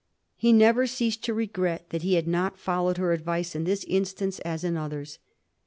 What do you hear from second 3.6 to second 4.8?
this instance as in